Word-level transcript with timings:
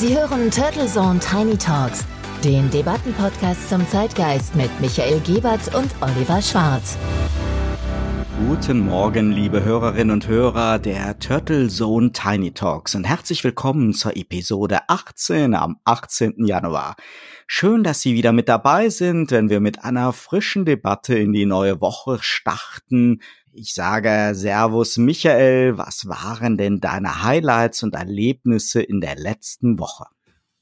Sie 0.00 0.16
hören 0.16 0.50
Turtle 0.50 0.86
Zone 0.86 1.20
Tiny 1.20 1.58
Talks, 1.58 2.06
den 2.42 2.70
Debattenpodcast 2.70 3.68
zum 3.68 3.86
Zeitgeist 3.86 4.56
mit 4.56 4.70
Michael 4.80 5.20
Gebert 5.20 5.74
und 5.74 5.90
Oliver 6.00 6.40
Schwarz. 6.40 6.96
Guten 8.48 8.80
Morgen, 8.80 9.30
liebe 9.30 9.62
Hörerinnen 9.62 10.10
und 10.10 10.26
Hörer 10.26 10.78
der 10.78 11.18
Turtle 11.18 11.68
Zone 11.68 12.12
Tiny 12.12 12.52
Talks 12.52 12.94
und 12.94 13.04
herzlich 13.04 13.44
willkommen 13.44 13.92
zur 13.92 14.16
Episode 14.16 14.88
18 14.88 15.54
am 15.54 15.76
18. 15.84 16.46
Januar. 16.46 16.96
Schön, 17.46 17.84
dass 17.84 18.00
Sie 18.00 18.14
wieder 18.14 18.32
mit 18.32 18.48
dabei 18.48 18.88
sind, 18.88 19.30
wenn 19.32 19.50
wir 19.50 19.60
mit 19.60 19.84
einer 19.84 20.14
frischen 20.14 20.64
Debatte 20.64 21.18
in 21.18 21.34
die 21.34 21.44
neue 21.44 21.82
Woche 21.82 22.16
starten. 22.22 23.20
Ich 23.62 23.74
sage 23.74 24.30
Servus 24.32 24.96
Michael, 24.96 25.76
was 25.76 26.08
waren 26.08 26.56
denn 26.56 26.80
deine 26.80 27.24
Highlights 27.24 27.82
und 27.82 27.94
Erlebnisse 27.94 28.80
in 28.80 29.02
der 29.02 29.16
letzten 29.16 29.78
Woche? 29.78 30.06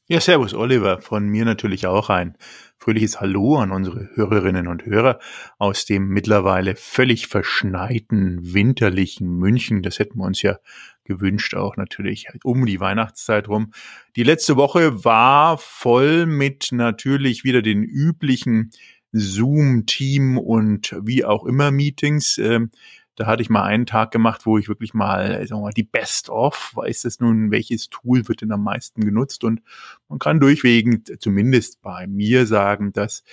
Ja, 0.09 0.20
Servus 0.20 0.52
Oliver, 0.52 1.01
von 1.01 1.29
mir 1.29 1.45
natürlich 1.45 1.87
auch 1.87 2.11
ein 2.11 2.37
fröhliches 2.77 3.20
Hallo 3.20 3.59
an 3.59 3.70
unsere 3.70 4.11
Hörerinnen 4.15 4.66
und 4.66 4.84
Hörer 4.84 5.20
aus 5.59 5.84
dem 5.84 6.09
mittlerweile 6.09 6.75
völlig 6.75 7.29
verschneiten 7.29 8.53
winterlichen 8.53 9.28
München. 9.28 9.84
Das 9.84 10.01
hätten 10.01 10.19
wir 10.19 10.25
uns 10.25 10.42
ja 10.42 10.59
gewünscht, 11.05 11.55
auch 11.55 11.77
natürlich 11.77 12.27
um 12.42 12.67
die 12.67 12.80
Weihnachtszeit 12.80 13.47
rum. 13.47 13.70
Die 14.17 14.25
letzte 14.25 14.56
Woche 14.56 15.05
war 15.05 15.56
voll 15.56 16.27
mit 16.27 16.70
natürlich 16.73 17.45
wieder 17.45 17.62
den 17.62 17.84
üblichen 17.84 18.73
Zoom-Team 19.12 20.39
und 20.39 20.97
wie 21.03 21.25
auch 21.25 21.45
immer 21.45 21.71
Meetings. 21.71 22.39
Ähm, 22.39 22.71
da 23.19 23.27
hatte 23.27 23.43
ich 23.43 23.51
mal 23.51 23.65
einen 23.65 23.84
Tag 23.84 24.12
gemacht, 24.12 24.47
wo 24.47 24.59
ich 24.59 24.69
wirklich 24.69 24.95
mal, 24.95 25.45
sagen 25.47 25.61
wir 25.61 25.65
mal 25.65 25.73
die 25.73 25.83
Best-of, 25.83 26.73
weiß 26.77 27.05
es 27.05 27.19
nun, 27.19 27.51
welches 27.51 27.91
Tool 27.91 28.29
wird 28.29 28.43
denn 28.43 28.53
am 28.53 28.62
meisten 28.62 29.01
genutzt 29.01 29.43
und 29.43 29.61
man 30.09 30.20
kann 30.20 30.39
durchwegen, 30.39 31.03
zumindest 31.19 31.83
bei 31.83 32.06
mir 32.06 32.47
sagen, 32.47 32.92
dass 32.92 33.25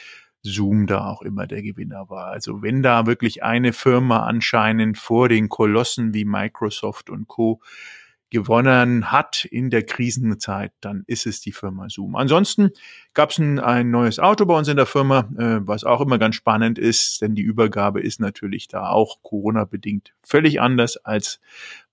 Zoom 0.42 0.88
da 0.88 1.08
auch 1.08 1.22
immer 1.22 1.46
der 1.46 1.62
Gewinner 1.62 2.10
war. 2.10 2.28
Also 2.28 2.62
wenn 2.64 2.82
da 2.82 3.06
wirklich 3.06 3.44
eine 3.44 3.74
Firma 3.74 4.26
anscheinend 4.26 4.98
vor 4.98 5.30
den 5.30 5.50
Kolossen 5.50 6.14
wie 6.16 6.26
Microsoft 6.26 7.10
und 7.12 7.28
Co 7.28 7.62
gewonnen 8.36 9.14
hat 9.14 9.46
in 9.46 9.70
der 9.70 9.84
Krisenzeit, 9.84 10.74
dann 10.82 11.06
ist 11.08 11.26
es 11.26 11.40
die 11.40 11.54
Firma 11.54 11.88
Zoom. 11.90 12.18
Ansonsten 12.18 12.72
gab 13.14 13.30
es 13.30 13.38
ein, 13.38 13.60
ein, 13.60 13.92
neues 13.92 14.20
Auto 14.20 14.46
bei 14.46 14.58
uns 14.58 14.68
in 14.68 14.76
der 14.76 14.86
Firma, 14.86 15.30
äh, 15.38 15.66
was 15.66 15.86
auch 15.86 16.02
immer 16.02 16.18
ganz 16.18 16.36
spannend 16.36 16.78
ist, 16.78 17.22
denn 17.22 17.34
die 17.34 17.44
Übergabe 17.44 18.02
ist 18.02 18.20
natürlich 18.20 18.68
da 18.68 18.90
auch 18.90 19.24
Corona-bedingt 19.24 20.14
völlig 20.22 20.60
anders 20.60 20.98
als 20.98 21.40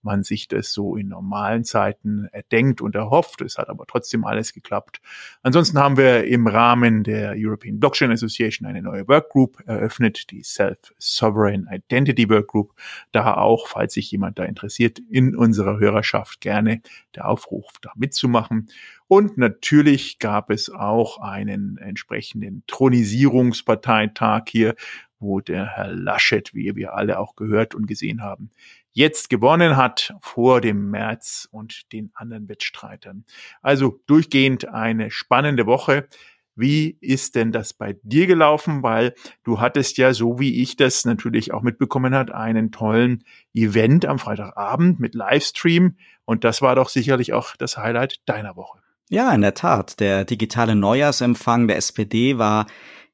man 0.03 0.23
sich 0.23 0.49
das 0.49 0.73
so 0.73 0.97
in 0.97 1.09
normalen 1.09 1.65
Zeiten 1.65 2.29
erdenkt 2.33 2.81
und 2.81 2.95
erhofft. 2.95 3.41
Es 3.41 3.59
hat 3.59 3.69
aber 3.69 3.87
trotzdem 3.87 4.25
alles 4.25 4.53
geklappt. 4.53 5.01
Ansonsten 5.43 5.79
haben 5.79 5.97
wir 5.97 6.25
im 6.25 6.47
Rahmen 6.47 7.05
der 7.05 7.35
European 7.37 7.79
Blockchain 7.79 8.11
Association 8.11 8.67
eine 8.69 8.83
neue 8.83 9.07
Workgroup 9.09 9.63
eröffnet, 9.67 10.31
die 10.31 10.43
Self-Sovereign 10.43 11.69
Identity 11.71 12.29
Workgroup. 12.29 12.75
Da 13.13 13.35
auch, 13.35 13.69
falls 13.69 13.95
sich 13.95 14.11
jemand 14.11 14.39
da 14.39 14.45
interessiert, 14.45 14.99
in 14.99 15.37
unserer 15.37 15.79
Hörerschaft 15.79 16.41
gerne 16.41 16.83
der 17.15 17.29
Aufruf, 17.29 17.67
da 17.81 17.93
mitzumachen. 17.97 18.69
Und 19.09 19.37
natürlich 19.37 20.19
gab 20.19 20.51
es 20.51 20.71
auch 20.71 21.19
einen 21.19 21.77
entsprechenden 21.77 22.63
Thronisierungsparteitag 22.67 24.45
hier, 24.49 24.75
wo 25.19 25.41
der 25.41 25.67
Herr 25.67 25.93
Laschet, 25.93 26.55
wie 26.55 26.75
wir 26.75 26.95
alle 26.95 27.19
auch 27.19 27.37
gehört 27.37 27.75
und 27.75 27.87
gesehen 27.87 28.23
haben, 28.23 28.51
jetzt 28.93 29.31
gewonnen 29.31 29.77
hat 29.77 30.15
vor 30.21 30.61
dem 30.61 30.91
März 30.91 31.49
und 31.51 31.93
den 31.93 32.11
anderen 32.15 32.49
Wettstreitern. 32.49 33.25
Also 33.63 34.01
durchgehend 34.07 34.69
eine 34.69 35.11
spannende 35.11 35.67
Woche. 35.67 36.07
Wie 36.55 36.99
ist 37.01 37.35
denn 37.35 37.51
das 37.51 37.73
bei 37.73 37.97
dir 38.03 38.27
gelaufen? 38.27 38.83
Weil 38.83 39.15
du 39.43 39.61
hattest 39.61 39.97
ja, 39.97 40.13
so 40.13 40.39
wie 40.39 40.61
ich 40.63 40.77
das 40.77 41.05
natürlich 41.05 41.53
auch 41.53 41.63
mitbekommen 41.63 42.15
hat, 42.15 42.31
einen 42.31 42.71
tollen 42.71 43.25
Event 43.55 44.05
am 44.05 44.19
Freitagabend 44.19 45.01
mit 45.01 45.15
Livestream. 45.15 45.97
Und 46.25 46.45
das 46.45 46.61
war 46.61 46.75
doch 46.75 46.91
sicherlich 46.91 47.33
auch 47.33 47.57
das 47.57 47.79
Highlight 47.79 48.21
deiner 48.27 48.55
Woche. 48.57 48.81
Ja, 49.09 49.35
in 49.35 49.41
der 49.41 49.55
Tat. 49.55 49.99
Der 50.01 50.25
digitale 50.25 50.75
Neujahrsempfang 50.75 51.69
der 51.69 51.77
SPD 51.77 52.39
war 52.39 52.67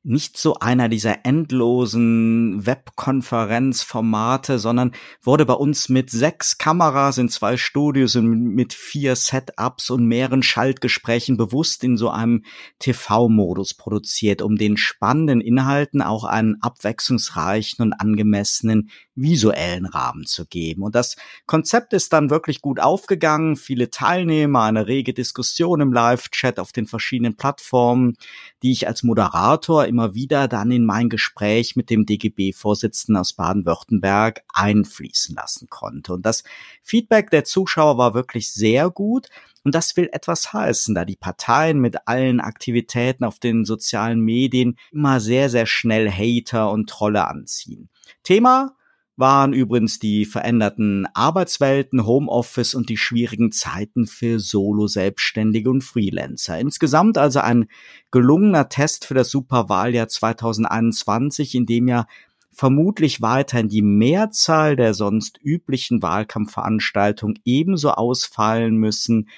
nicht 0.05 0.39
so 0.39 0.55
einer 0.55 0.89
dieser 0.89 1.27
endlosen 1.27 2.65
Webkonferenzformate, 2.65 4.59
sondern 4.59 4.93
wurde 5.23 5.45
bei 5.45 5.55
uns 5.55 5.89
mit 5.89 6.11
sechs 6.11 6.57
Kameras 6.57 7.19
in 7.19 7.29
zwei 7.29 7.57
Studios 7.57 8.15
und 8.15 8.55
mit 8.55 8.73
vier 8.75 9.17
Setups 9.17 9.91
und 9.91 10.07
mehreren 10.07 10.43
Schaltgesprächen 10.43 11.37
bewusst 11.37 11.83
in 11.83 11.97
so 11.97 12.11
einem 12.11 12.45
TV-Modus 12.79 13.75
produziert, 13.75 14.41
um 14.41 14.57
den 14.57 14.77
spannenden 14.77 15.41
Inhalten 15.41 16.01
auch 16.01 16.25
einen 16.25 16.63
abwechslungsreichen 16.63 17.85
und 17.85 17.93
angemessenen 17.93 18.91
visuellen 19.17 19.85
Rahmen 19.85 20.27
zu 20.27 20.47
geben. 20.47 20.83
Und 20.83 20.95
das 20.95 21.17
Konzept 21.47 21.93
ist 21.93 22.13
dann 22.13 22.31
wirklich 22.31 22.63
gut 22.63 22.79
aufgegangen. 22.79 23.57
Viele 23.57 23.91
Teilnehmer, 23.91 24.63
eine 24.63 24.87
rege 24.87 25.13
Diskussion 25.13 25.81
im 25.81 25.93
Live-Chat 25.93 26.61
auf 26.61 26.71
den 26.71 26.87
verschiedenen 26.87 27.37
Plattformen, 27.37 28.17
die 28.63 28.71
ich 28.71 28.87
als 28.87 29.03
Moderator 29.03 29.88
immer 29.89 30.15
wieder 30.15 30.47
dann 30.47 30.71
in 30.71 30.85
mein 30.85 31.09
Gespräch 31.09 31.75
mit 31.75 31.91
dem 31.91 32.07
DGB-Vorsitzenden 32.07 33.21
aus 33.21 33.33
Baden-Württemberg 33.33 34.43
einfließen 34.55 35.35
lassen 35.35 35.69
konnte. 35.69 36.13
Und 36.13 36.25
das 36.25 36.45
Feedback 36.83 37.31
der 37.31 37.45
Zuschauer 37.45 37.99
war 37.99 38.15
wirklich 38.15 38.53
sehr 38.53 38.91
gut. 38.91 39.29
Und 39.65 39.75
das 39.75 39.97
will 39.97 40.09
etwas 40.13 40.53
heißen, 40.53 40.95
da 40.95 41.05
die 41.05 41.17
Parteien 41.17 41.81
mit 41.81 42.07
allen 42.07 42.41
Aktivitäten 42.41 43.25
auf 43.25 43.39
den 43.39 43.65
sozialen 43.65 44.21
Medien 44.21 44.79
immer 44.93 45.21
sehr, 45.21 45.51
sehr 45.51 45.67
schnell 45.67 46.11
Hater 46.11 46.71
und 46.71 46.89
Trolle 46.89 47.27
anziehen. 47.27 47.89
Thema 48.23 48.77
waren 49.19 49.53
übrigens 49.53 49.99
die 49.99 50.25
veränderten 50.25 51.07
Arbeitswelten, 51.13 52.07
Homeoffice 52.07 52.75
und 52.75 52.89
die 52.89 52.97
schwierigen 52.97 53.51
Zeiten 53.51 54.07
für 54.07 54.39
Solo-Selbstständige 54.39 55.69
und 55.71 55.83
Freelancer. 55.83 56.59
Insgesamt 56.59 57.19
also 57.19 57.41
ein 57.41 57.67
gelungener 58.13 58.69
Test 58.69 59.05
für 59.05 59.15
das 59.15 59.31
Superwahljahr 59.31 60.07
2021, 60.07 61.57
in 61.57 61.67
dem 61.67 61.89
ja 61.89 62.07
vermutlich 62.53 63.21
weiterhin 63.21 63.69
die 63.69 63.83
Mehrzahl 63.83 64.77
der 64.77 64.95
sonst 64.95 65.39
üblichen 65.43 66.01
Wahlkampfveranstaltungen 66.01 67.41
ebenso 67.45 67.91
ausfallen 67.91 68.77
müssen, 68.77 69.29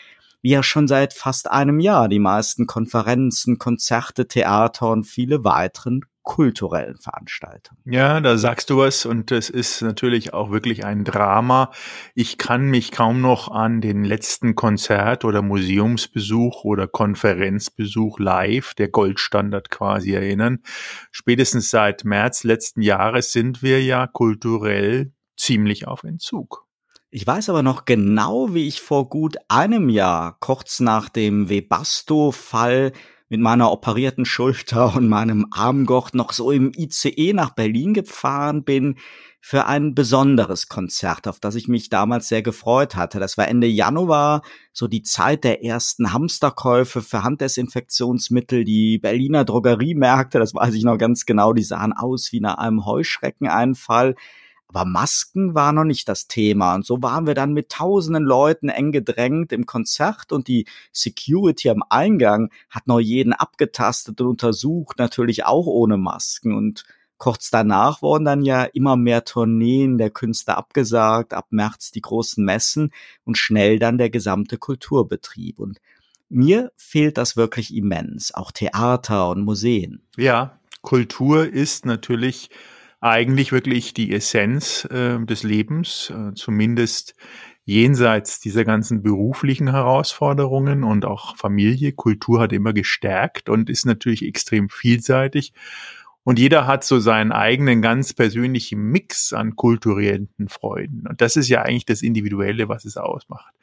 wie 0.42 0.50
ja 0.50 0.62
schon 0.62 0.88
seit 0.88 1.14
fast 1.14 1.50
einem 1.50 1.80
Jahr 1.80 2.08
die 2.08 2.18
meisten 2.18 2.66
Konferenzen, 2.66 3.58
Konzerte, 3.58 4.26
Theater 4.26 4.90
und 4.90 5.04
viele 5.04 5.44
weiteren 5.44 6.02
kulturellen 6.30 6.96
Veranstaltungen. 6.96 7.80
Ja, 7.84 8.20
da 8.20 8.38
sagst 8.38 8.70
du 8.70 8.76
was 8.76 9.04
und 9.04 9.32
es 9.32 9.50
ist 9.50 9.82
natürlich 9.82 10.32
auch 10.32 10.52
wirklich 10.52 10.84
ein 10.84 11.02
Drama. 11.02 11.72
Ich 12.14 12.38
kann 12.38 12.66
mich 12.66 12.92
kaum 12.92 13.20
noch 13.20 13.50
an 13.50 13.80
den 13.80 14.04
letzten 14.04 14.54
Konzert 14.54 15.24
oder 15.24 15.42
Museumsbesuch 15.42 16.62
oder 16.62 16.86
Konferenzbesuch 16.86 18.20
live, 18.20 18.74
der 18.74 18.86
Goldstandard 18.86 19.70
quasi 19.70 20.12
erinnern. 20.12 20.60
Spätestens 21.10 21.70
seit 21.70 22.04
März 22.04 22.44
letzten 22.44 22.80
Jahres 22.80 23.32
sind 23.32 23.60
wir 23.60 23.82
ja 23.82 24.06
kulturell 24.06 25.12
ziemlich 25.36 25.88
auf 25.88 26.04
Entzug. 26.04 26.64
Ich 27.10 27.26
weiß 27.26 27.48
aber 27.48 27.64
noch 27.64 27.86
genau, 27.86 28.54
wie 28.54 28.68
ich 28.68 28.80
vor 28.80 29.08
gut 29.08 29.36
einem 29.48 29.88
Jahr, 29.88 30.36
kurz 30.38 30.78
nach 30.78 31.08
dem 31.08 31.48
Webasto-Fall, 31.48 32.92
mit 33.30 33.40
meiner 33.40 33.70
operierten 33.70 34.24
Schulter 34.24 34.96
und 34.96 35.08
meinem 35.08 35.46
Armgurt 35.52 36.14
noch 36.14 36.32
so 36.32 36.50
im 36.50 36.72
ICE 36.76 37.32
nach 37.32 37.50
Berlin 37.50 37.94
gefahren 37.94 38.64
bin 38.64 38.96
für 39.40 39.66
ein 39.66 39.94
besonderes 39.94 40.68
Konzert, 40.68 41.28
auf 41.28 41.38
das 41.38 41.54
ich 41.54 41.68
mich 41.68 41.88
damals 41.88 42.28
sehr 42.28 42.42
gefreut 42.42 42.96
hatte. 42.96 43.20
Das 43.20 43.38
war 43.38 43.48
Ende 43.48 43.68
Januar, 43.68 44.42
so 44.72 44.88
die 44.88 45.02
Zeit 45.02 45.44
der 45.44 45.64
ersten 45.64 46.12
Hamsterkäufe 46.12 47.00
für 47.02 47.22
Handdesinfektionsmittel, 47.22 48.64
die 48.64 48.98
Berliner 48.98 49.44
Drogeriemärkte, 49.44 50.40
das 50.40 50.52
weiß 50.52 50.74
ich 50.74 50.82
noch 50.82 50.98
ganz 50.98 51.24
genau, 51.24 51.52
die 51.52 51.62
sahen 51.62 51.92
aus 51.92 52.32
wie 52.32 52.40
nach 52.40 52.58
einem 52.58 52.84
Heuschreckeneinfall. 52.84 54.16
Aber 54.72 54.84
Masken 54.84 55.56
war 55.56 55.72
noch 55.72 55.84
nicht 55.84 56.08
das 56.08 56.28
Thema. 56.28 56.76
Und 56.76 56.86
so 56.86 57.02
waren 57.02 57.26
wir 57.26 57.34
dann 57.34 57.52
mit 57.52 57.70
tausenden 57.70 58.22
Leuten 58.22 58.68
eng 58.68 58.92
gedrängt 58.92 59.52
im 59.52 59.66
Konzert 59.66 60.30
und 60.30 60.46
die 60.46 60.64
Security 60.92 61.70
am 61.70 61.82
Eingang 61.88 62.50
hat 62.68 62.86
noch 62.86 63.00
jeden 63.00 63.32
abgetastet 63.32 64.20
und 64.20 64.28
untersucht, 64.28 64.98
natürlich 64.98 65.44
auch 65.44 65.66
ohne 65.66 65.96
Masken. 65.96 66.54
Und 66.54 66.84
kurz 67.18 67.50
danach 67.50 68.00
wurden 68.00 68.24
dann 68.24 68.42
ja 68.42 68.62
immer 68.62 68.96
mehr 68.96 69.24
Tourneen 69.24 69.98
der 69.98 70.10
Künstler 70.10 70.56
abgesagt, 70.56 71.34
ab 71.34 71.48
März 71.50 71.90
die 71.90 72.00
großen 72.00 72.44
Messen 72.44 72.92
und 73.24 73.38
schnell 73.38 73.80
dann 73.80 73.98
der 73.98 74.10
gesamte 74.10 74.56
Kulturbetrieb. 74.56 75.58
Und 75.58 75.80
mir 76.28 76.70
fehlt 76.76 77.18
das 77.18 77.36
wirklich 77.36 77.74
immens, 77.74 78.32
auch 78.32 78.52
Theater 78.52 79.30
und 79.30 79.42
Museen. 79.42 80.02
Ja, 80.16 80.60
Kultur 80.80 81.48
ist 81.48 81.86
natürlich 81.86 82.50
eigentlich 83.00 83.52
wirklich 83.52 83.94
die 83.94 84.12
Essenz 84.12 84.84
äh, 84.90 85.18
des 85.24 85.42
Lebens, 85.42 86.10
äh, 86.10 86.34
zumindest 86.34 87.14
jenseits 87.64 88.40
dieser 88.40 88.64
ganzen 88.64 89.02
beruflichen 89.02 89.70
Herausforderungen 89.70 90.84
und 90.84 91.04
auch 91.04 91.36
Familie. 91.36 91.92
Kultur 91.92 92.40
hat 92.40 92.52
immer 92.52 92.72
gestärkt 92.72 93.48
und 93.48 93.70
ist 93.70 93.86
natürlich 93.86 94.24
extrem 94.24 94.68
vielseitig. 94.68 95.52
Und 96.22 96.38
jeder 96.38 96.66
hat 96.66 96.84
so 96.84 96.98
seinen 96.98 97.32
eigenen 97.32 97.80
ganz 97.80 98.12
persönlichen 98.12 98.80
Mix 98.80 99.32
an 99.32 99.56
kulturellen 99.56 100.28
Freuden. 100.48 101.06
Und 101.08 101.20
das 101.20 101.36
ist 101.36 101.48
ja 101.48 101.62
eigentlich 101.62 101.86
das 101.86 102.02
Individuelle, 102.02 102.68
was 102.68 102.84
es 102.84 102.96
ausmacht. 102.96 103.54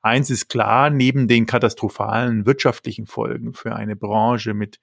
Eins 0.00 0.30
ist 0.30 0.48
klar, 0.48 0.90
neben 0.90 1.28
den 1.28 1.44
katastrophalen 1.44 2.46
wirtschaftlichen 2.46 3.06
Folgen 3.06 3.52
für 3.52 3.74
eine 3.74 3.96
Branche 3.96 4.54
mit 4.54 4.80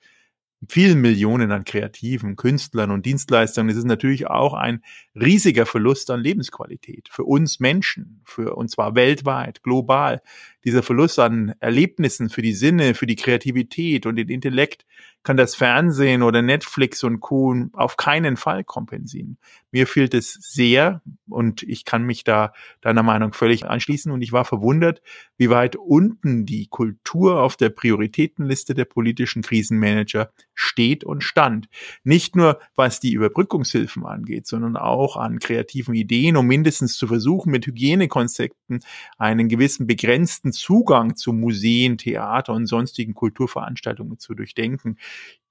vielen 0.68 1.02
Millionen 1.02 1.52
an 1.52 1.64
kreativen 1.64 2.36
Künstlern 2.36 2.92
und 2.92 3.06
Dienstleistern 3.06 3.70
ist 3.70 3.78
es 3.78 3.84
natürlich 3.84 4.28
auch 4.28 4.54
ein 4.54 4.84
riesiger 5.16 5.66
Verlust 5.66 6.10
an 6.12 6.22
Lebensqualität 6.22 7.10
für 7.12 7.24
uns 7.24 7.60
Menschen, 7.60 8.22
für 8.26 8.56
und 8.56 8.70
zwar 8.70 8.96
weltweit, 8.96 9.64
global. 9.64 10.22
Dieser 10.66 10.84
Verlust 10.84 11.20
an 11.20 11.54
Erlebnissen 11.60 12.30
für 12.30 12.42
die 12.42 12.54
Sinne, 12.54 12.96
für 12.96 13.06
die 13.06 13.16
Kreativität 13.16 14.06
und 14.06 14.16
den 14.16 14.30
Intellekt 14.30 14.86
kann 15.26 15.38
das 15.38 15.56
Fernsehen 15.56 16.22
oder 16.22 16.42
Netflix 16.42 17.04
und 17.04 17.20
Co. 17.20 17.56
auf 17.74 17.98
keinen 17.98 18.38
Fall 18.38 18.64
kompensieren. 18.64 19.38
Mir 19.72 19.88
fehlt 19.88 20.14
es 20.14 20.34
sehr 20.34 21.02
und 21.28 21.64
ich 21.64 21.84
kann 21.84 22.04
mich 22.04 22.24
da 22.24 22.54
deiner 22.80 23.04
Meinung 23.04 23.34
völlig 23.34 23.66
anschließen 23.66 24.12
und 24.12 24.22
ich 24.22 24.32
war 24.32 24.46
verwundert, 24.46 25.02
wie 25.38 25.50
weit 25.50 25.76
unten 25.76 26.46
die 26.46 26.68
Kultur 26.68 27.42
auf 27.42 27.58
der 27.58 27.70
Prioritätenliste 27.70 28.76
der 28.76 28.86
politischen 28.86 29.42
Krisenmanager 29.42 30.32
steht 30.54 31.04
und 31.04 31.24
stand. 31.24 31.70
Nicht 32.04 32.36
nur 32.36 32.60
was 32.76 33.00
die 33.00 33.14
Überbrückungshilfen 33.14 34.06
angeht, 34.06 34.46
sondern 34.46 34.78
auch 34.78 35.18
an 35.18 35.40
kreativen 35.40 35.96
Ideen, 35.96 36.38
um 36.38 36.46
mindestens 36.46 36.98
zu 36.98 37.08
versuchen, 37.08 37.52
mit 37.52 37.66
Hygienekonzepten 37.66 38.82
einen 39.18 39.50
gewissen 39.50 39.88
begrenzten 39.88 40.54
Zugang 40.56 41.16
zu 41.16 41.34
Museen, 41.34 41.98
Theater 41.98 42.54
und 42.54 42.66
sonstigen 42.68 43.14
Kulturveranstaltungen 43.14 44.20
zu 44.20 44.34
durchdenken. 44.36 44.98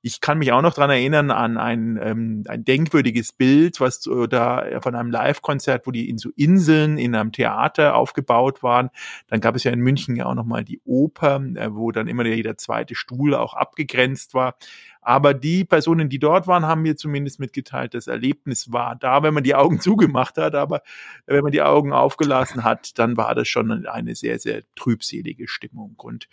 Ich 0.06 0.20
kann 0.20 0.36
mich 0.36 0.52
auch 0.52 0.60
noch 0.60 0.74
dran 0.74 0.90
erinnern 0.90 1.30
an 1.30 1.56
ein, 1.56 1.98
ähm, 1.98 2.44
ein 2.46 2.62
denkwürdiges 2.62 3.32
Bild, 3.32 3.80
was 3.80 4.06
äh, 4.06 4.28
da 4.28 4.78
von 4.82 4.94
einem 4.94 5.10
Live-Konzert, 5.10 5.86
wo 5.86 5.92
die 5.92 6.10
in 6.10 6.18
so 6.18 6.28
Inseln 6.36 6.98
in 6.98 7.14
einem 7.14 7.32
Theater 7.32 7.96
aufgebaut 7.96 8.62
waren. 8.62 8.90
Dann 9.28 9.40
gab 9.40 9.56
es 9.56 9.64
ja 9.64 9.72
in 9.72 9.80
München 9.80 10.14
ja 10.14 10.26
auch 10.26 10.34
nochmal 10.34 10.62
die 10.62 10.82
Oper, 10.84 11.42
äh, 11.54 11.74
wo 11.74 11.90
dann 11.90 12.06
immer 12.06 12.26
jeder 12.26 12.58
zweite 12.58 12.94
Stuhl 12.94 13.34
auch 13.34 13.54
abgegrenzt 13.54 14.34
war. 14.34 14.56
Aber 15.00 15.32
die 15.32 15.64
Personen, 15.64 16.10
die 16.10 16.18
dort 16.18 16.46
waren, 16.46 16.66
haben 16.66 16.82
mir 16.82 16.96
zumindest 16.96 17.40
mitgeteilt, 17.40 17.94
das 17.94 18.06
Erlebnis 18.06 18.72
war 18.72 18.96
da, 18.96 19.22
wenn 19.22 19.32
man 19.32 19.42
die 19.42 19.54
Augen 19.54 19.80
zugemacht 19.80 20.36
hat. 20.36 20.54
Aber 20.54 20.82
wenn 21.24 21.42
man 21.42 21.52
die 21.52 21.62
Augen 21.62 21.94
aufgelassen 21.94 22.62
hat, 22.62 22.98
dann 22.98 23.16
war 23.16 23.34
das 23.34 23.48
schon 23.48 23.86
eine 23.86 24.14
sehr, 24.14 24.38
sehr 24.38 24.64
trübselige 24.74 25.48
Stimmung. 25.48 25.94
Und 25.96 26.28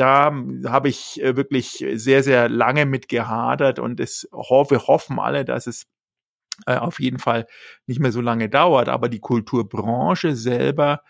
da 0.00 0.32
habe 0.66 0.88
ich 0.88 1.22
äh, 1.22 1.36
wirklich 1.36 1.84
sehr, 1.92 2.22
sehr 2.22 2.48
lange 2.48 2.86
mit 2.86 3.08
gehadert 3.08 3.78
und 3.78 4.00
es 4.00 4.26
wir 4.32 4.86
hoffen 4.86 5.18
alle, 5.18 5.44
dass 5.44 5.66
es 5.66 5.86
äh, 6.66 6.76
auf 6.76 7.00
jeden 7.00 7.18
Fall 7.18 7.46
nicht 7.86 8.00
mehr 8.00 8.10
so 8.10 8.22
lange 8.22 8.48
dauert. 8.48 8.88
Aber 8.88 9.10
die 9.10 9.20
Kulturbranche 9.20 10.34
selber 10.36 11.02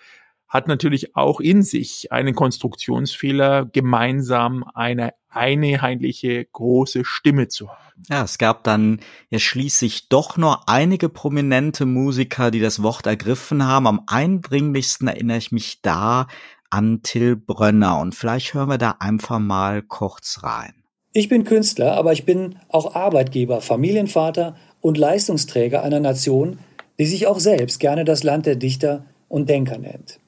hat 0.48 0.66
natürlich 0.66 1.14
auch 1.14 1.38
in 1.38 1.62
sich 1.62 2.10
einen 2.10 2.34
Konstruktionsfehler, 2.34 3.66
gemeinsam 3.66 4.64
eine 4.74 5.12
einheitliche 5.28 6.44
große 6.46 7.04
Stimme 7.04 7.46
zu 7.46 7.68
haben. 7.68 8.02
Ja, 8.08 8.24
es 8.24 8.38
gab 8.38 8.64
dann 8.64 8.98
ja 9.28 9.38
schließlich 9.38 10.08
doch 10.08 10.36
nur 10.36 10.68
einige 10.68 11.08
prominente 11.08 11.86
Musiker, 11.86 12.50
die 12.50 12.58
das 12.58 12.82
Wort 12.82 13.06
ergriffen 13.06 13.64
haben. 13.64 13.86
Am 13.86 14.02
eindringlichsten 14.08 15.06
erinnere 15.06 15.38
ich 15.38 15.52
mich 15.52 15.80
da 15.82 16.26
an 16.70 17.02
Till 17.02 17.36
Brönner 17.36 18.00
und 18.00 18.14
vielleicht 18.14 18.54
hören 18.54 18.68
wir 18.68 18.78
da 18.78 18.96
einfach 19.00 19.38
mal 19.38 19.82
kurz 19.82 20.40
rein. 20.42 20.72
Ich 21.12 21.28
bin 21.28 21.44
Künstler, 21.44 21.92
aber 21.94 22.12
ich 22.12 22.24
bin 22.24 22.56
auch 22.68 22.94
Arbeitgeber, 22.94 23.60
Familienvater 23.60 24.56
und 24.80 24.96
Leistungsträger 24.96 25.82
einer 25.82 26.00
Nation, 26.00 26.60
die 26.98 27.06
sich 27.06 27.26
auch 27.26 27.40
selbst 27.40 27.80
gerne 27.80 28.04
das 28.04 28.22
Land 28.22 28.46
der 28.46 28.56
Dichter 28.56 29.04
und 29.28 29.48
Denker 29.48 29.78
nennt. 29.78 30.20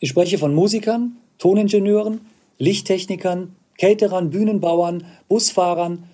Ich 0.00 0.08
spreche 0.08 0.38
von 0.38 0.52
Musikern, 0.54 1.16
Toningenieuren, 1.38 2.20
Lichttechnikern, 2.58 3.54
Caterern, 3.78 4.30
Bühnenbauern, 4.30 5.06
Busfahrern, 5.28 6.04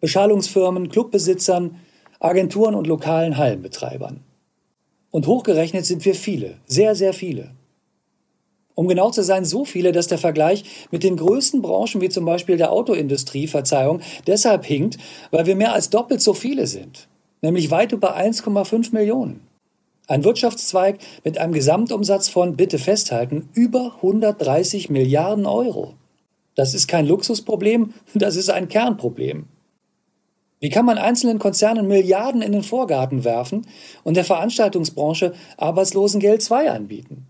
Beschallungsfirmen, 0.00 0.88
Clubbesitzern, 0.88 1.76
Agenturen 2.20 2.74
und 2.74 2.86
lokalen 2.86 3.36
Hallenbetreibern. 3.36 4.20
Und 5.10 5.26
hochgerechnet 5.26 5.86
sind 5.86 6.04
wir 6.04 6.14
viele, 6.14 6.58
sehr, 6.66 6.94
sehr 6.94 7.12
viele. 7.12 7.50
Um 8.78 8.86
genau 8.86 9.10
zu 9.10 9.24
sein, 9.24 9.44
so 9.44 9.64
viele, 9.64 9.90
dass 9.90 10.06
der 10.06 10.18
Vergleich 10.18 10.62
mit 10.92 11.02
den 11.02 11.16
größten 11.16 11.62
Branchen 11.62 12.00
wie 12.00 12.10
zum 12.10 12.24
Beispiel 12.24 12.56
der 12.56 12.70
Autoindustrie, 12.70 13.48
Verzeihung, 13.48 14.02
deshalb 14.28 14.64
hinkt, 14.64 14.98
weil 15.32 15.46
wir 15.46 15.56
mehr 15.56 15.72
als 15.72 15.90
doppelt 15.90 16.22
so 16.22 16.32
viele 16.32 16.68
sind, 16.68 17.08
nämlich 17.42 17.72
weit 17.72 17.90
über 17.90 18.16
1,5 18.16 18.94
Millionen. 18.94 19.40
Ein 20.06 20.22
Wirtschaftszweig 20.22 20.98
mit 21.24 21.38
einem 21.38 21.54
Gesamtumsatz 21.54 22.28
von, 22.28 22.54
bitte 22.54 22.78
festhalten, 22.78 23.48
über 23.52 23.96
130 23.96 24.90
Milliarden 24.90 25.46
Euro. 25.46 25.94
Das 26.54 26.72
ist 26.72 26.86
kein 26.86 27.04
Luxusproblem, 27.04 27.94
das 28.14 28.36
ist 28.36 28.48
ein 28.48 28.68
Kernproblem. 28.68 29.46
Wie 30.60 30.70
kann 30.70 30.86
man 30.86 30.98
einzelnen 30.98 31.40
Konzernen 31.40 31.88
Milliarden 31.88 32.42
in 32.42 32.52
den 32.52 32.62
Vorgarten 32.62 33.24
werfen 33.24 33.66
und 34.04 34.16
der 34.16 34.24
Veranstaltungsbranche 34.24 35.34
Arbeitslosengeld 35.56 36.42
2 36.42 36.70
anbieten? 36.70 37.26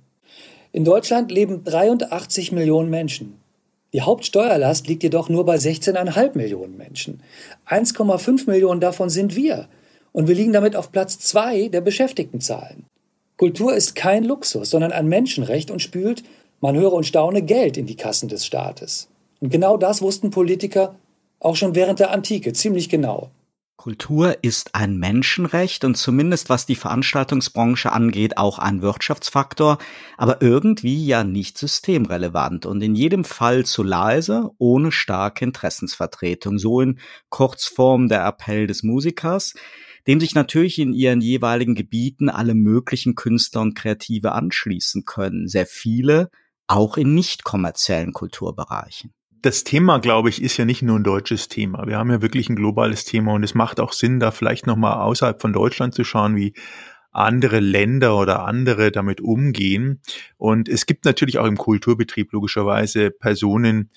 In 0.72 0.84
Deutschland 0.84 1.32
leben 1.32 1.64
83 1.64 2.52
Millionen 2.52 2.90
Menschen. 2.90 3.40
Die 3.94 4.02
Hauptsteuerlast 4.02 4.86
liegt 4.86 5.02
jedoch 5.02 5.30
nur 5.30 5.46
bei 5.46 5.56
16,5 5.56 6.36
Millionen 6.36 6.76
Menschen. 6.76 7.22
1,5 7.66 8.46
Millionen 8.46 8.80
davon 8.80 9.08
sind 9.08 9.34
wir. 9.34 9.66
Und 10.12 10.28
wir 10.28 10.34
liegen 10.34 10.52
damit 10.52 10.76
auf 10.76 10.92
Platz 10.92 11.18
zwei 11.18 11.68
der 11.68 11.80
Beschäftigtenzahlen. 11.80 12.84
Kultur 13.38 13.74
ist 13.74 13.94
kein 13.94 14.24
Luxus, 14.24 14.68
sondern 14.68 14.92
ein 14.92 15.08
Menschenrecht 15.08 15.70
und 15.70 15.80
spült, 15.80 16.22
man 16.60 16.76
höre 16.76 16.92
und 16.92 17.06
staune, 17.06 17.40
Geld 17.40 17.76
in 17.76 17.86
die 17.86 17.96
Kassen 17.96 18.28
des 18.28 18.44
Staates. 18.44 19.08
Und 19.40 19.50
genau 19.50 19.76
das 19.76 20.02
wussten 20.02 20.30
Politiker 20.30 20.96
auch 21.40 21.56
schon 21.56 21.74
während 21.74 22.00
der 22.00 22.10
Antike 22.10 22.52
ziemlich 22.52 22.88
genau. 22.88 23.30
Kultur 23.78 24.38
ist 24.42 24.74
ein 24.74 24.98
Menschenrecht 24.98 25.84
und 25.84 25.94
zumindest 25.94 26.48
was 26.48 26.66
die 26.66 26.74
Veranstaltungsbranche 26.74 27.92
angeht 27.92 28.36
auch 28.36 28.58
ein 28.58 28.82
Wirtschaftsfaktor, 28.82 29.78
aber 30.16 30.42
irgendwie 30.42 31.06
ja 31.06 31.22
nicht 31.22 31.56
systemrelevant 31.56 32.66
und 32.66 32.82
in 32.82 32.96
jedem 32.96 33.22
Fall 33.22 33.64
zu 33.64 33.84
leise, 33.84 34.50
ohne 34.58 34.90
starke 34.90 35.44
Interessensvertretung. 35.44 36.58
So 36.58 36.80
in 36.80 36.98
Kurzform 37.28 38.08
der 38.08 38.26
Appell 38.26 38.66
des 38.66 38.82
Musikers, 38.82 39.54
dem 40.08 40.18
sich 40.18 40.34
natürlich 40.34 40.80
in 40.80 40.92
ihren 40.92 41.20
jeweiligen 41.20 41.76
Gebieten 41.76 42.30
alle 42.30 42.56
möglichen 42.56 43.14
Künstler 43.14 43.60
und 43.60 43.76
Kreative 43.76 44.32
anschließen 44.32 45.04
können. 45.04 45.46
Sehr 45.46 45.66
viele 45.66 46.30
auch 46.66 46.96
in 46.96 47.14
nicht 47.14 47.44
kommerziellen 47.44 48.12
Kulturbereichen 48.12 49.14
das 49.42 49.64
Thema, 49.64 49.98
glaube 49.98 50.28
ich, 50.28 50.42
ist 50.42 50.56
ja 50.56 50.64
nicht 50.64 50.82
nur 50.82 50.98
ein 50.98 51.04
deutsches 51.04 51.48
Thema. 51.48 51.86
Wir 51.86 51.98
haben 51.98 52.10
ja 52.10 52.22
wirklich 52.22 52.48
ein 52.48 52.56
globales 52.56 53.04
Thema 53.04 53.32
und 53.32 53.42
es 53.42 53.54
macht 53.54 53.80
auch 53.80 53.92
Sinn, 53.92 54.20
da 54.20 54.30
vielleicht 54.30 54.66
nochmal 54.66 54.94
außerhalb 55.00 55.40
von 55.40 55.52
Deutschland 55.52 55.94
zu 55.94 56.04
schauen, 56.04 56.36
wie 56.36 56.54
andere 57.10 57.60
Länder 57.60 58.16
oder 58.18 58.44
andere 58.44 58.90
damit 58.90 59.20
umgehen. 59.20 60.00
Und 60.36 60.68
es 60.68 60.86
gibt 60.86 61.04
natürlich 61.04 61.38
auch 61.38 61.46
im 61.46 61.56
Kulturbetrieb 61.56 62.32
logischerweise 62.32 63.10
Personen, 63.10 63.90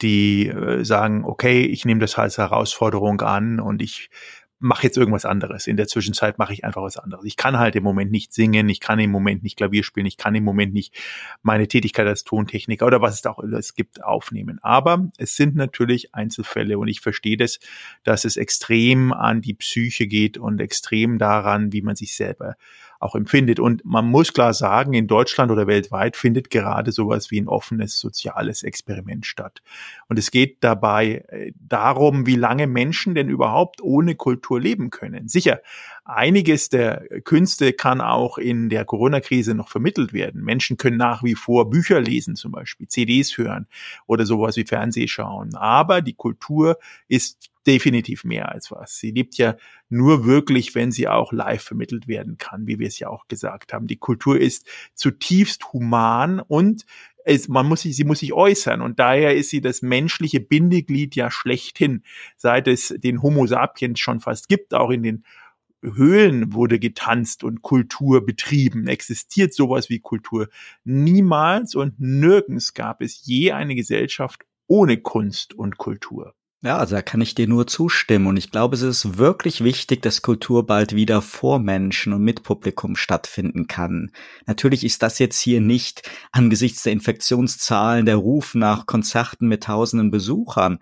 die 0.00 0.48
äh, 0.48 0.84
sagen, 0.84 1.24
okay, 1.24 1.62
ich 1.62 1.84
nehme 1.84 2.00
das 2.00 2.16
als 2.16 2.38
Herausforderung 2.38 3.20
an 3.20 3.58
und 3.58 3.82
ich 3.82 4.10
mache 4.60 4.84
jetzt 4.84 4.96
irgendwas 4.96 5.24
anderes. 5.24 5.66
In 5.66 5.76
der 5.76 5.86
Zwischenzeit 5.86 6.38
mache 6.38 6.52
ich 6.52 6.64
einfach 6.64 6.82
was 6.82 6.96
anderes. 6.96 7.24
Ich 7.24 7.36
kann 7.36 7.58
halt 7.58 7.76
im 7.76 7.84
Moment 7.84 8.10
nicht 8.10 8.32
singen, 8.32 8.68
ich 8.68 8.80
kann 8.80 8.98
im 8.98 9.10
Moment 9.10 9.42
nicht 9.42 9.56
Klavier 9.56 9.84
spielen, 9.84 10.06
ich 10.06 10.16
kann 10.16 10.34
im 10.34 10.44
Moment 10.44 10.72
nicht 10.72 10.94
meine 11.42 11.68
Tätigkeit 11.68 12.06
als 12.06 12.24
Tontechniker 12.24 12.86
oder 12.86 13.00
was 13.00 13.14
es 13.14 13.26
auch 13.26 13.38
es 13.38 13.74
gibt 13.74 14.02
aufnehmen. 14.02 14.58
Aber 14.62 15.10
es 15.16 15.36
sind 15.36 15.54
natürlich 15.54 16.14
Einzelfälle 16.14 16.78
und 16.78 16.88
ich 16.88 17.00
verstehe 17.00 17.36
das, 17.36 17.60
dass 18.02 18.24
es 18.24 18.36
extrem 18.36 19.12
an 19.12 19.40
die 19.40 19.54
Psyche 19.54 20.06
geht 20.06 20.38
und 20.38 20.60
extrem 20.60 21.18
daran, 21.18 21.72
wie 21.72 21.82
man 21.82 21.96
sich 21.96 22.16
selber 22.16 22.56
auch 22.98 23.14
empfindet. 23.14 23.60
Und 23.60 23.84
man 23.84 24.06
muss 24.06 24.32
klar 24.32 24.52
sagen, 24.52 24.92
in 24.94 25.06
Deutschland 25.06 25.50
oder 25.50 25.66
weltweit 25.66 26.16
findet 26.16 26.50
gerade 26.50 26.92
sowas 26.92 27.30
wie 27.30 27.40
ein 27.40 27.48
offenes 27.48 27.98
soziales 27.98 28.62
Experiment 28.62 29.26
statt. 29.26 29.62
Und 30.08 30.18
es 30.18 30.30
geht 30.30 30.58
dabei 30.64 31.24
äh, 31.28 31.52
darum, 31.56 32.26
wie 32.26 32.36
lange 32.36 32.66
Menschen 32.66 33.14
denn 33.14 33.28
überhaupt 33.28 33.80
ohne 33.82 34.14
Kultur 34.14 34.60
leben 34.60 34.90
können. 34.90 35.28
Sicher, 35.28 35.60
einiges 36.08 36.68
der 36.68 37.06
Künste 37.24 37.72
kann 37.72 38.00
auch 38.00 38.38
in 38.38 38.68
der 38.68 38.84
Corona-Krise 38.84 39.54
noch 39.54 39.68
vermittelt 39.68 40.12
werden. 40.12 40.42
Menschen 40.42 40.76
können 40.76 40.96
nach 40.96 41.22
wie 41.22 41.34
vor 41.34 41.70
Bücher 41.70 42.00
lesen, 42.00 42.34
zum 42.34 42.52
Beispiel 42.52 42.88
CDs 42.88 43.36
hören 43.36 43.66
oder 44.06 44.24
sowas 44.26 44.56
wie 44.56 44.64
Fernseh 44.64 45.06
schauen. 45.06 45.54
Aber 45.54 46.00
die 46.00 46.14
Kultur 46.14 46.78
ist 47.08 47.50
definitiv 47.66 48.24
mehr 48.24 48.50
als 48.50 48.70
was. 48.70 48.96
Sie 48.96 49.10
lebt 49.10 49.36
ja 49.36 49.56
nur 49.90 50.24
wirklich, 50.24 50.74
wenn 50.74 50.90
sie 50.90 51.06
auch 51.06 51.32
live 51.32 51.62
vermittelt 51.62 52.08
werden 52.08 52.38
kann, 52.38 52.66
wie 52.66 52.78
wir 52.78 52.88
es 52.88 52.98
ja 52.98 53.08
auch 53.08 53.28
gesagt 53.28 53.74
haben. 53.74 53.86
Die 53.86 53.96
Kultur 53.98 54.40
ist 54.40 54.66
zutiefst 54.94 55.72
human 55.72 56.40
und 56.40 56.86
es, 57.26 57.46
man 57.46 57.66
muss 57.66 57.82
sich, 57.82 57.94
sie 57.94 58.04
muss 58.04 58.20
sich 58.20 58.32
äußern 58.32 58.80
und 58.80 58.98
daher 58.98 59.36
ist 59.36 59.50
sie 59.50 59.60
das 59.60 59.82
menschliche 59.82 60.40
Bindeglied 60.40 61.14
ja 61.14 61.30
schlechthin, 61.30 62.02
seit 62.38 62.66
es 62.68 62.88
den 62.88 63.20
Homo 63.20 63.46
sapiens 63.46 64.00
schon 64.00 64.20
fast 64.20 64.48
gibt, 64.48 64.72
auch 64.72 64.88
in 64.88 65.02
den 65.02 65.24
Höhlen 65.82 66.52
wurde 66.52 66.78
getanzt 66.78 67.44
und 67.44 67.62
Kultur 67.62 68.24
betrieben. 68.24 68.88
Existiert 68.88 69.54
sowas 69.54 69.88
wie 69.88 70.00
Kultur? 70.00 70.48
Niemals 70.84 71.74
und 71.74 71.98
nirgends 71.98 72.74
gab 72.74 73.00
es 73.00 73.24
je 73.24 73.52
eine 73.52 73.74
Gesellschaft 73.74 74.44
ohne 74.66 74.98
Kunst 74.98 75.54
und 75.54 75.78
Kultur. 75.78 76.34
Ja, 76.60 76.78
also 76.78 76.96
da 76.96 77.02
kann 77.02 77.20
ich 77.20 77.36
dir 77.36 77.46
nur 77.46 77.68
zustimmen. 77.68 78.26
Und 78.26 78.36
ich 78.36 78.50
glaube, 78.50 78.74
es 78.74 78.82
ist 78.82 79.16
wirklich 79.16 79.62
wichtig, 79.62 80.02
dass 80.02 80.22
Kultur 80.22 80.66
bald 80.66 80.92
wieder 80.92 81.22
vor 81.22 81.60
Menschen 81.60 82.12
und 82.12 82.24
mit 82.24 82.42
Publikum 82.42 82.96
stattfinden 82.96 83.68
kann. 83.68 84.10
Natürlich 84.46 84.84
ist 84.84 85.04
das 85.04 85.20
jetzt 85.20 85.38
hier 85.38 85.60
nicht 85.60 86.10
angesichts 86.32 86.82
der 86.82 86.94
Infektionszahlen 86.94 88.06
der 88.06 88.16
Ruf 88.16 88.56
nach 88.56 88.86
Konzerten 88.86 89.46
mit 89.46 89.64
tausenden 89.64 90.10
Besuchern. 90.10 90.80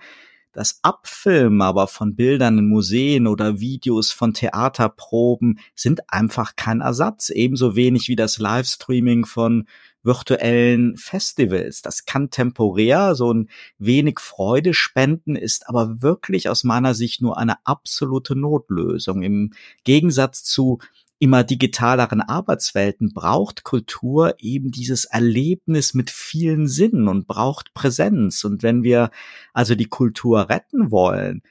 Das 0.57 0.79
Abfilmen 0.81 1.61
aber 1.61 1.87
von 1.87 2.17
Bildern 2.17 2.57
in 2.57 2.69
Museen 2.71 3.27
oder 3.27 3.61
Videos 3.61 4.11
von 4.11 4.33
Theaterproben 4.33 5.59
sind 5.75 6.11
einfach 6.11 6.57
kein 6.57 6.81
Ersatz, 6.81 7.29
ebenso 7.29 7.77
wenig 7.77 8.09
wie 8.09 8.17
das 8.17 8.39
Livestreaming 8.39 9.27
von 9.27 9.67
virtuellen 10.03 10.97
Festivals. 10.97 11.83
Das 11.83 12.07
kann 12.07 12.31
temporär 12.31 13.15
so 13.15 13.35
ein 13.35 13.51
wenig 13.77 14.19
Freude 14.19 14.73
spenden, 14.73 15.37
ist 15.37 15.69
aber 15.69 16.01
wirklich 16.01 16.49
aus 16.49 16.65
meiner 16.65 16.95
Sicht 16.95 17.21
nur 17.21 17.37
eine 17.37 17.57
absolute 17.67 18.35
Notlösung. 18.35 19.23
Im 19.23 19.53
Gegensatz 19.85 20.43
zu 20.43 20.79
immer 21.19 21.45
digitaleren 21.45 22.21
Arbeitswelten 22.21 23.13
braucht 23.15 23.65
Kultur 23.65 24.35
eben 24.39 24.71
dieses 24.71 25.07
Erlebnis 25.07 25.95
mit 25.95 26.11
vielen 26.11 26.69
Sinnen 26.69 27.09
und 27.09 27.27
braucht 27.27 27.73
Präsenz. 27.75 28.45
Und 28.45 28.63
wenn 28.63 28.83
wir 28.83 29.11
also 29.55 29.75
die 29.75 29.87
Kultur 29.87 30.49
retten 30.51 30.91
wollen, 30.91 31.43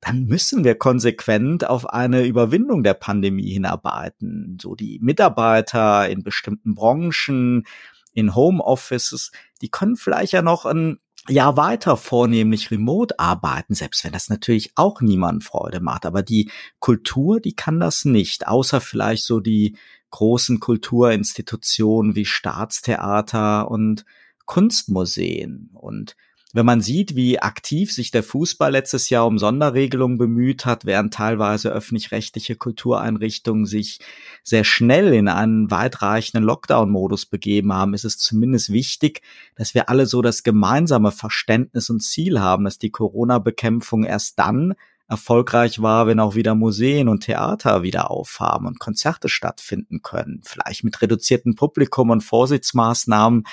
dann 0.00 0.26
müssen 0.26 0.64
wir 0.64 0.74
konsequent 0.74 1.66
auf 1.66 1.88
eine 1.88 2.26
Überwindung 2.26 2.82
der 2.82 2.92
Pandemie 2.92 3.50
hinarbeiten. 3.50 4.58
So 4.60 4.74
die 4.74 4.98
Mitarbeiter 5.00 6.08
in 6.10 6.22
bestimmten 6.22 6.74
Branchen, 6.74 7.64
in 8.12 8.34
Homeoffices, 8.34 9.32
die 9.62 9.70
können 9.70 9.96
vielleicht 9.96 10.34
ja 10.34 10.42
noch 10.42 10.66
ein 10.66 10.98
Jahr 11.28 11.56
weiter 11.56 11.96
vornehmlich 11.96 12.70
remote 12.70 13.18
arbeiten, 13.18 13.74
selbst 13.74 14.04
wenn 14.04 14.12
das 14.12 14.28
natürlich 14.28 14.72
auch 14.74 15.00
niemand 15.00 15.44
Freude 15.44 15.80
macht. 15.80 16.04
Aber 16.04 16.22
die 16.22 16.50
Kultur, 16.80 17.40
die 17.40 17.54
kann 17.54 17.80
das 17.80 18.04
nicht, 18.04 18.46
außer 18.46 18.80
vielleicht 18.80 19.24
so 19.24 19.40
die 19.40 19.76
großen 20.10 20.60
Kulturinstitutionen 20.60 22.14
wie 22.14 22.26
Staatstheater 22.26 23.70
und 23.70 24.04
Kunstmuseen. 24.44 25.70
Und 25.72 26.16
wenn 26.54 26.64
man 26.64 26.80
sieht, 26.80 27.16
wie 27.16 27.40
aktiv 27.40 27.92
sich 27.92 28.12
der 28.12 28.22
Fußball 28.22 28.70
letztes 28.70 29.10
Jahr 29.10 29.26
um 29.26 29.38
Sonderregelungen 29.38 30.18
bemüht 30.18 30.64
hat, 30.64 30.84
während 30.84 31.12
teilweise 31.12 31.70
öffentlich-rechtliche 31.70 32.54
Kultureinrichtungen 32.54 33.66
sich 33.66 33.98
sehr 34.44 34.62
schnell 34.62 35.12
in 35.12 35.26
einen 35.26 35.72
weitreichenden 35.72 36.44
Lockdown-Modus 36.44 37.26
begeben 37.26 37.72
haben, 37.72 37.92
ist 37.92 38.04
es 38.04 38.18
zumindest 38.18 38.72
wichtig, 38.72 39.22
dass 39.56 39.74
wir 39.74 39.88
alle 39.88 40.06
so 40.06 40.22
das 40.22 40.44
gemeinsame 40.44 41.10
Verständnis 41.10 41.90
und 41.90 42.00
Ziel 42.00 42.40
haben, 42.40 42.64
dass 42.64 42.78
die 42.78 42.90
Corona-Bekämpfung 42.90 44.04
erst 44.04 44.38
dann 44.38 44.74
erfolgreich 45.08 45.82
war, 45.82 46.06
wenn 46.06 46.20
auch 46.20 46.34
wieder 46.36 46.54
Museen 46.54 47.08
und 47.08 47.24
Theater 47.24 47.82
wieder 47.82 48.10
aufhaben 48.10 48.66
und 48.66 48.78
Konzerte 48.78 49.28
stattfinden 49.28 50.02
können. 50.02 50.40
Vielleicht 50.44 50.84
mit 50.84 51.02
reduziertem 51.02 51.56
Publikum 51.56 52.10
und 52.10 52.22
Vorsichtsmaßnahmen, 52.22 53.44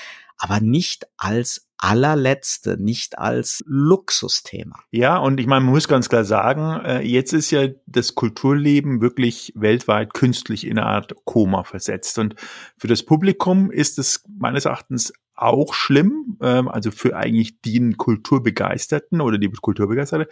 aber 0.42 0.60
nicht 0.60 1.06
als 1.18 1.68
allerletzte, 1.78 2.82
nicht 2.82 3.20
als 3.20 3.64
Luxusthema. 3.68 4.76
Ja, 4.90 5.18
und 5.18 5.40
ich 5.40 5.46
meine, 5.46 5.66
man 5.66 5.74
muss 5.74 5.88
ganz 5.88 6.10
klar 6.10 6.26
sagen, 6.26 6.84
äh, 6.84 7.02
jetzt 7.02 7.32
ist 7.34 7.52
ja 7.52 7.68
das 7.86 8.16
Kulturleben 8.16 9.02
wirklich 9.02 9.54
weltweit 9.56 10.16
künstlich 10.16 10.66
in 10.66 10.80
eine 10.80 10.88
Art 10.88 11.14
Koma 11.26 11.64
versetzt. 11.64 12.18
Und 12.18 12.36
für 12.78 12.88
das 12.88 13.04
Publikum 13.04 13.70
ist 13.70 14.00
es 14.00 14.24
meines 14.40 14.66
Erachtens 14.66 15.14
auch 15.42 15.74
schlimm, 15.74 16.38
ähm, 16.42 16.68
also 16.68 16.92
für 16.92 17.16
eigentlich 17.16 17.60
den 17.62 17.98
Kulturbegeisterten 17.98 19.22
oder 19.22 19.38
die 19.38 19.50
Kulturbegeisterte. 19.50 20.28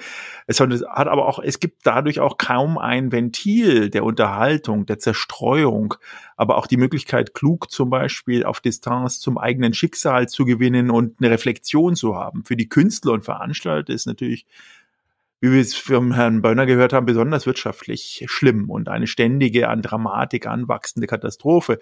Es 0.46 0.60
hat 0.60 1.08
aber 1.08 1.28
auch, 1.28 1.40
es 1.40 1.60
gibt 1.60 1.86
dadurch 1.86 2.20
auch 2.20 2.38
kaum 2.38 2.78
ein 2.78 3.12
Ventil 3.12 3.90
der 3.90 4.04
Unterhaltung, 4.04 4.86
der 4.86 5.00
Zerstreuung, 5.00 5.96
aber 6.38 6.58
auch 6.58 6.68
die 6.68 6.78
Möglichkeit, 6.78 7.34
klug 7.34 7.72
zum 7.72 7.90
Beispiel 7.90 8.44
auf 8.44 8.62
Distanz 8.62 9.20
zum 9.20 9.38
eigenen 9.38 9.74
Schicksal 9.74 10.30
zu 10.30 10.46
gewinnen 10.46 10.92
und 10.92 11.20
eine 11.20 11.32
Reflexion 11.32 11.96
zu 11.96 12.16
haben. 12.16 12.44
Für 12.46 12.56
die 12.56 12.70
Künstler 12.70 13.14
und 13.14 13.26
Veranstalter 13.26 13.94
ist 13.94 14.06
natürlich 14.06 14.46
wie 15.42 15.54
wir 15.54 15.62
es 15.62 15.74
vom 15.74 16.14
Herrn 16.14 16.42
Böllner 16.42 16.66
gehört 16.66 16.92
haben, 16.92 17.06
besonders 17.06 17.46
wirtschaftlich 17.46 18.26
schlimm 18.28 18.70
und 18.70 18.90
eine 18.90 19.08
ständige 19.08 19.70
an 19.70 19.82
Dramatik 19.82 20.46
anwachsende 20.46 21.08
Katastrophe. 21.08 21.80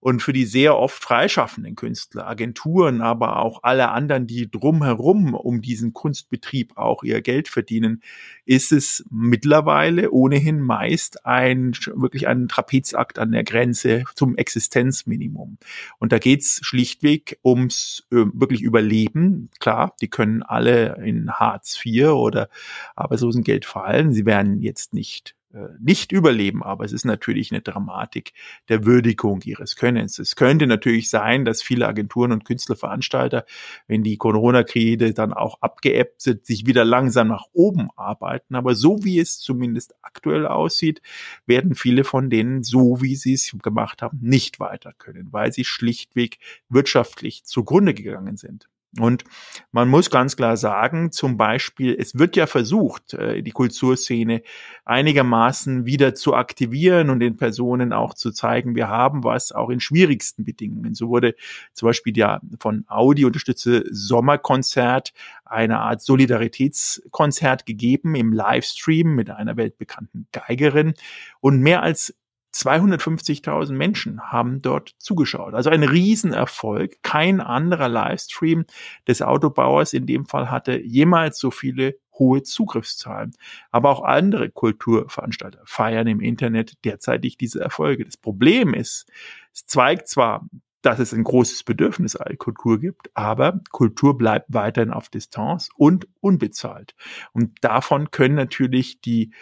Und 0.00 0.22
für 0.22 0.32
die 0.32 0.46
sehr 0.46 0.76
oft 0.76 1.02
freischaffenden 1.02 1.76
Künstler, 1.76 2.26
Agenturen, 2.26 3.02
aber 3.02 3.36
auch 3.36 3.60
alle 3.62 3.90
anderen, 3.90 4.26
die 4.26 4.50
drumherum 4.50 5.34
um 5.34 5.60
diesen 5.60 5.92
Kunstbetrieb 5.92 6.76
auch 6.78 7.02
ihr 7.02 7.20
Geld 7.20 7.48
verdienen, 7.48 8.02
ist 8.46 8.72
es 8.72 9.04
mittlerweile 9.10 10.10
ohnehin 10.10 10.60
meist 10.60 11.26
ein 11.26 11.72
wirklich 11.94 12.26
ein 12.28 12.48
Trapezakt 12.48 13.18
an 13.18 13.32
der 13.32 13.44
Grenze 13.44 14.04
zum 14.14 14.36
Existenzminimum. 14.36 15.58
Und 15.98 16.12
da 16.12 16.18
geht's 16.18 16.60
schlichtweg 16.62 17.38
ums 17.44 18.06
äh, 18.10 18.24
wirklich 18.32 18.62
Überleben. 18.62 19.50
Klar, 19.60 19.94
die 20.00 20.08
können 20.08 20.42
alle 20.42 20.96
in 21.04 21.30
Hartz 21.30 21.78
IV 21.84 22.08
oder 22.08 22.48
Arbeitslosengeld 22.96 23.66
fallen. 23.66 24.12
Sie 24.12 24.24
werden 24.24 24.60
jetzt 24.60 24.94
nicht 24.94 25.34
nicht 25.80 26.12
überleben, 26.12 26.62
aber 26.62 26.84
es 26.84 26.92
ist 26.92 27.04
natürlich 27.04 27.50
eine 27.50 27.60
Dramatik 27.60 28.32
der 28.68 28.84
Würdigung 28.84 29.40
ihres 29.42 29.74
Könnens. 29.74 30.18
Es 30.18 30.36
könnte 30.36 30.66
natürlich 30.66 31.10
sein, 31.10 31.44
dass 31.44 31.62
viele 31.62 31.88
Agenturen 31.88 32.32
und 32.32 32.44
Künstlerveranstalter, 32.44 33.44
wenn 33.88 34.02
die 34.02 34.16
Corona-Krise 34.16 35.12
dann 35.12 35.32
auch 35.32 35.60
abgeebbt 35.60 36.20
sind, 36.22 36.46
sich 36.46 36.66
wieder 36.66 36.84
langsam 36.84 37.28
nach 37.28 37.46
oben 37.52 37.88
arbeiten. 37.96 38.54
Aber 38.54 38.74
so 38.74 39.02
wie 39.02 39.18
es 39.18 39.40
zumindest 39.40 39.94
aktuell 40.02 40.46
aussieht, 40.46 41.02
werden 41.46 41.74
viele 41.74 42.04
von 42.04 42.30
denen, 42.30 42.62
so 42.62 43.02
wie 43.02 43.16
sie 43.16 43.34
es 43.34 43.56
gemacht 43.62 44.02
haben, 44.02 44.18
nicht 44.20 44.60
weiter 44.60 44.92
können, 44.98 45.32
weil 45.32 45.52
sie 45.52 45.64
schlichtweg 45.64 46.38
wirtschaftlich 46.68 47.44
zugrunde 47.44 47.94
gegangen 47.94 48.36
sind. 48.36 48.68
Und 48.98 49.22
man 49.70 49.88
muss 49.88 50.10
ganz 50.10 50.34
klar 50.34 50.56
sagen, 50.56 51.12
zum 51.12 51.36
Beispiel, 51.36 51.94
es 51.96 52.18
wird 52.18 52.34
ja 52.34 52.48
versucht, 52.48 53.14
äh, 53.14 53.40
die 53.40 53.52
Kulturszene 53.52 54.42
einigermaßen 54.84 55.86
wieder 55.86 56.16
zu 56.16 56.34
aktivieren 56.34 57.08
und 57.08 57.20
den 57.20 57.36
Personen 57.36 57.92
auch 57.92 58.14
zu 58.14 58.32
zeigen, 58.32 58.74
wir 58.74 58.88
haben 58.88 59.22
was 59.22 59.52
auch 59.52 59.70
in 59.70 59.78
schwierigsten 59.78 60.44
Bedingungen. 60.44 60.94
So 60.94 61.08
wurde 61.08 61.36
zum 61.72 61.86
Beispiel 61.86 62.16
ja 62.18 62.40
von 62.58 62.84
Audi 62.88 63.24
unterstützte 63.24 63.84
Sommerkonzert 63.92 65.12
eine 65.44 65.78
Art 65.78 66.02
Solidaritätskonzert 66.02 67.66
gegeben 67.66 68.16
im 68.16 68.32
Livestream 68.32 69.14
mit 69.14 69.30
einer 69.30 69.56
weltbekannten 69.56 70.26
Geigerin 70.32 70.94
und 71.40 71.60
mehr 71.60 71.82
als 71.82 72.14
250.000 72.54 73.72
Menschen 73.72 74.20
haben 74.20 74.60
dort 74.60 74.94
zugeschaut. 74.98 75.54
Also 75.54 75.70
ein 75.70 75.82
Riesenerfolg. 75.82 77.02
Kein 77.02 77.40
anderer 77.40 77.88
Livestream 77.88 78.64
des 79.06 79.22
Autobauers 79.22 79.92
in 79.92 80.06
dem 80.06 80.26
Fall 80.26 80.50
hatte 80.50 80.80
jemals 80.80 81.38
so 81.38 81.50
viele 81.50 81.96
hohe 82.18 82.42
Zugriffszahlen. 82.42 83.32
Aber 83.70 83.90
auch 83.90 84.02
andere 84.02 84.50
Kulturveranstalter 84.50 85.62
feiern 85.64 86.06
im 86.06 86.20
Internet 86.20 86.84
derzeitig 86.84 87.36
diese 87.38 87.60
Erfolge. 87.60 88.04
Das 88.04 88.16
Problem 88.16 88.74
ist, 88.74 89.10
es 89.52 89.66
zeigt 89.66 90.08
zwar, 90.08 90.46
dass 90.82 90.98
es 90.98 91.12
ein 91.12 91.24
großes 91.24 91.64
Bedürfnis 91.64 92.16
an 92.16 92.38
Kultur 92.38 92.80
gibt, 92.80 93.10
aber 93.14 93.60
Kultur 93.70 94.16
bleibt 94.16 94.46
weiterhin 94.48 94.92
auf 94.92 95.08
Distanz 95.08 95.68
und 95.76 96.08
unbezahlt. 96.20 96.94
Und 97.32 97.52
davon 97.62 98.10
können 98.10 98.34
natürlich 98.34 99.00
die 99.00 99.32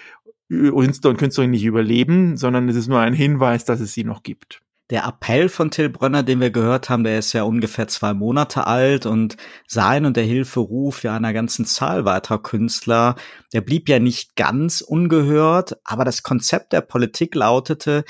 Künstler 0.49 1.11
und 1.11 1.19
Künstlerinnen 1.19 1.52
nicht 1.52 1.64
überleben, 1.64 2.37
sondern 2.37 2.69
es 2.69 2.76
ist 2.76 2.88
nur 2.88 3.00
ein 3.00 3.14
Hinweis, 3.14 3.64
dass 3.64 3.81
es 3.81 3.93
sie 3.93 4.05
noch 4.05 4.23
gibt. 4.23 4.62
Der 4.90 5.05
Appell 5.05 5.50
von 5.50 5.71
Till 5.71 5.90
Brönner, 5.90 6.23
den 6.23 6.40
wir 6.40 6.50
gehört 6.50 6.88
haben, 6.88 7.05
der 7.05 7.19
ist 7.19 7.35
ja 7.35 7.43
ungefähr 7.43 7.88
zwei 7.88 8.14
Monate 8.14 8.67
alt 8.67 9.05
und 9.05 9.37
sein 9.67 10.07
und 10.07 10.17
der 10.17 10.25
Hilferuf 10.25 11.02
ja 11.02 11.14
einer 11.14 11.35
ganzen 11.35 11.67
Zahl 11.67 12.07
weiterer 12.07 12.43
Künstler, 12.43 13.14
der 13.52 13.61
blieb 13.61 13.90
ja 13.90 13.99
nicht 13.99 14.35
ganz 14.35 14.81
ungehört, 14.81 15.76
aber 15.85 16.07
das 16.07 16.23
Konzept 16.23 16.73
der 16.73 16.81
Politik 16.81 17.35
lautete, 17.35 18.05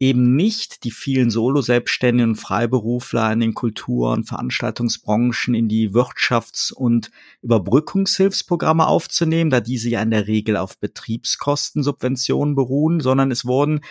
eben 0.00 0.34
nicht 0.34 0.84
die 0.84 0.90
vielen 0.90 1.28
Solo-Selbstständigen 1.30 2.30
und 2.30 2.36
Freiberufler 2.36 3.30
in 3.32 3.40
den 3.40 3.52
Kultur- 3.52 4.12
und 4.12 4.24
Veranstaltungsbranchen 4.24 5.54
in 5.54 5.68
die 5.68 5.90
Wirtschafts- 5.90 6.72
und 6.72 7.10
Überbrückungshilfsprogramme 7.42 8.86
aufzunehmen, 8.86 9.50
da 9.50 9.60
diese 9.60 9.90
ja 9.90 10.00
in 10.00 10.10
der 10.10 10.26
Regel 10.26 10.56
auf 10.56 10.78
Betriebskostensubventionen 10.78 12.54
beruhen, 12.54 13.00
sondern 13.00 13.30
es 13.30 13.44
wurden 13.44 13.82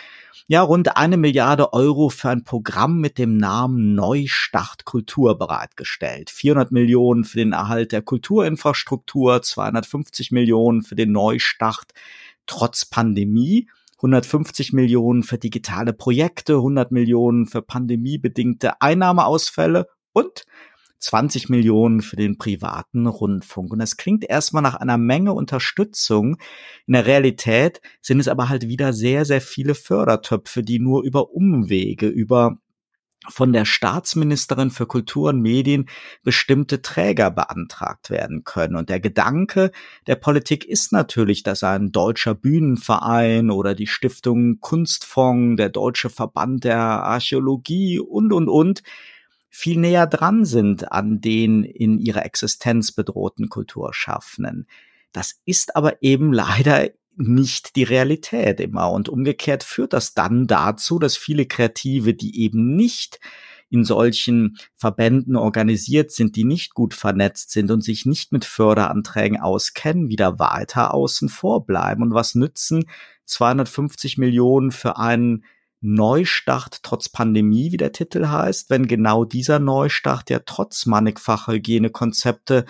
ja 0.48 0.62
rund 0.62 0.96
eine 0.96 1.16
Milliarde 1.16 1.72
Euro 1.72 2.08
für 2.08 2.30
ein 2.30 2.42
Programm 2.42 2.98
mit 2.98 3.16
dem 3.16 3.36
Namen 3.36 3.94
Neustart 3.94 4.84
Kultur 4.84 5.38
bereitgestellt. 5.38 6.28
400 6.30 6.72
Millionen 6.72 7.22
für 7.22 7.38
den 7.38 7.52
Erhalt 7.52 7.92
der 7.92 8.02
Kulturinfrastruktur, 8.02 9.42
250 9.42 10.32
Millionen 10.32 10.82
für 10.82 10.96
den 10.96 11.12
Neustart 11.12 11.92
trotz 12.46 12.84
Pandemie 12.84 13.68
150 14.00 14.72
Millionen 14.72 15.22
für 15.22 15.38
digitale 15.38 15.92
Projekte, 15.92 16.54
100 16.54 16.90
Millionen 16.90 17.46
für 17.46 17.62
pandemiebedingte 17.62 18.80
Einnahmeausfälle 18.80 19.86
und 20.12 20.44
20 20.98 21.48
Millionen 21.48 22.02
für 22.02 22.16
den 22.16 22.38
privaten 22.38 23.06
Rundfunk. 23.06 23.72
Und 23.72 23.78
das 23.78 23.96
klingt 23.96 24.24
erstmal 24.24 24.62
nach 24.62 24.74
einer 24.74 24.98
Menge 24.98 25.32
Unterstützung. 25.32 26.36
In 26.86 26.92
der 26.92 27.06
Realität 27.06 27.80
sind 28.02 28.20
es 28.20 28.28
aber 28.28 28.48
halt 28.48 28.68
wieder 28.68 28.92
sehr, 28.92 29.24
sehr 29.24 29.40
viele 29.40 29.74
Fördertöpfe, 29.74 30.62
die 30.62 30.78
nur 30.78 31.02
über 31.02 31.30
Umwege, 31.30 32.06
über 32.06 32.58
von 33.28 33.52
der 33.52 33.64
Staatsministerin 33.66 34.70
für 34.70 34.86
Kultur 34.86 35.28
und 35.28 35.42
Medien 35.42 35.88
bestimmte 36.22 36.80
Träger 36.80 37.30
beantragt 37.30 38.08
werden 38.08 38.44
können. 38.44 38.76
Und 38.76 38.88
der 38.88 39.00
Gedanke 39.00 39.72
der 40.06 40.16
Politik 40.16 40.64
ist 40.64 40.92
natürlich, 40.92 41.42
dass 41.42 41.62
ein 41.62 41.92
deutscher 41.92 42.34
Bühnenverein 42.34 43.50
oder 43.50 43.74
die 43.74 43.86
Stiftung 43.86 44.60
Kunstfonds, 44.60 45.58
der 45.58 45.68
Deutsche 45.68 46.08
Verband 46.08 46.64
der 46.64 46.78
Archäologie 46.78 47.98
und, 47.98 48.32
und, 48.32 48.48
und 48.48 48.82
viel 49.50 49.78
näher 49.78 50.06
dran 50.06 50.44
sind 50.44 50.90
an 50.90 51.20
den 51.20 51.64
in 51.64 51.98
ihrer 51.98 52.24
Existenz 52.24 52.92
bedrohten 52.92 53.48
Kulturschaffenden. 53.48 54.66
Das 55.12 55.40
ist 55.44 55.76
aber 55.76 56.02
eben 56.02 56.32
leider 56.32 56.88
nicht 57.16 57.76
die 57.76 57.82
Realität 57.82 58.60
immer. 58.60 58.90
Und 58.90 59.08
umgekehrt 59.08 59.62
führt 59.62 59.92
das 59.92 60.14
dann 60.14 60.46
dazu, 60.46 60.98
dass 60.98 61.16
viele 61.16 61.46
Kreative, 61.46 62.14
die 62.14 62.40
eben 62.40 62.76
nicht 62.76 63.20
in 63.70 63.84
solchen 63.84 64.58
Verbänden 64.74 65.36
organisiert 65.36 66.10
sind, 66.10 66.34
die 66.34 66.44
nicht 66.44 66.74
gut 66.74 66.92
vernetzt 66.92 67.52
sind 67.52 67.70
und 67.70 67.82
sich 67.82 68.04
nicht 68.04 68.32
mit 68.32 68.44
Förderanträgen 68.44 69.40
auskennen, 69.40 70.08
wieder 70.08 70.40
weiter 70.40 70.92
außen 70.92 71.28
vor 71.28 71.64
bleiben. 71.64 72.02
Und 72.02 72.12
was 72.12 72.34
nützen 72.34 72.84
250 73.26 74.18
Millionen 74.18 74.72
für 74.72 74.98
einen 74.98 75.44
Neustart 75.80 76.82
trotz 76.82 77.08
Pandemie, 77.08 77.72
wie 77.72 77.78
der 77.78 77.92
Titel 77.92 78.26
heißt, 78.26 78.68
wenn 78.68 78.86
genau 78.86 79.24
dieser 79.24 79.60
Neustart 79.60 80.28
ja 80.28 80.40
trotz 80.44 80.84
mannigfacher 80.84 81.52
Hygienekonzepte 81.52 82.66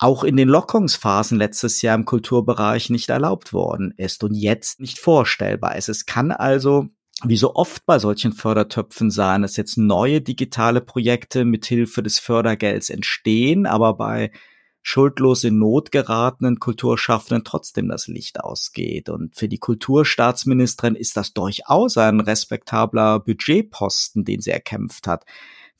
auch 0.00 0.24
in 0.24 0.36
den 0.36 0.48
Lockerungsphasen 0.48 1.36
letztes 1.36 1.82
Jahr 1.82 1.94
im 1.94 2.06
Kulturbereich 2.06 2.88
nicht 2.88 3.10
erlaubt 3.10 3.52
worden 3.52 3.92
ist 3.98 4.24
und 4.24 4.34
jetzt 4.34 4.80
nicht 4.80 4.98
vorstellbar 4.98 5.76
ist. 5.76 5.90
Es 5.90 6.06
kann 6.06 6.32
also 6.32 6.88
wie 7.22 7.36
so 7.36 7.54
oft 7.54 7.84
bei 7.84 7.98
solchen 7.98 8.32
Fördertöpfen 8.32 9.10
sein, 9.10 9.42
dass 9.42 9.58
jetzt 9.58 9.76
neue 9.76 10.22
digitale 10.22 10.80
Projekte 10.80 11.44
mithilfe 11.44 12.02
des 12.02 12.18
Fördergelds 12.18 12.88
entstehen, 12.88 13.66
aber 13.66 13.92
bei 13.94 14.32
schuldlos 14.80 15.44
in 15.44 15.58
Not 15.58 15.92
geratenen 15.92 16.58
Kulturschaffenden 16.58 17.44
trotzdem 17.44 17.88
das 17.88 18.06
Licht 18.06 18.40
ausgeht. 18.40 19.10
Und 19.10 19.36
für 19.36 19.48
die 19.48 19.58
Kulturstaatsministerin 19.58 20.94
ist 20.94 21.18
das 21.18 21.34
durchaus 21.34 21.98
ein 21.98 22.20
respektabler 22.20 23.20
Budgetposten, 23.20 24.24
den 24.24 24.40
sie 24.40 24.50
erkämpft 24.50 25.06
hat 25.06 25.26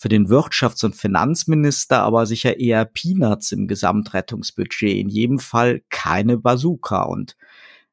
für 0.00 0.08
den 0.08 0.28
Wirtschafts- 0.28 0.82
und 0.82 0.96
Finanzminister 0.96 2.00
aber 2.02 2.24
sicher 2.24 2.58
eher 2.58 2.86
Peanuts 2.86 3.52
im 3.52 3.68
Gesamtrettungsbudget. 3.68 4.96
In 4.96 5.10
jedem 5.10 5.38
Fall 5.38 5.82
keine 5.90 6.38
Bazooka 6.38 7.02
und 7.02 7.36